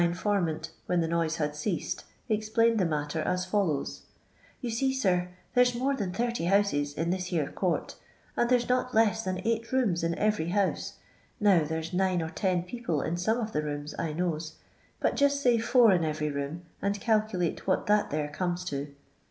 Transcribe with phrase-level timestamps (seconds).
[0.01, 4.01] informant, when the noise, had ceased, explained the matter as follows:"
[4.61, 7.97] You see, sir, there 's more than 30 houses in this here court,
[8.35, 10.93] and there's not less than eight rooms iu every house;
[11.39, 14.55] now there 's nine or ten people in some of the rooms, I knows,
[14.99, 18.95] but just say four in every Totan, and calculate what that there comes to."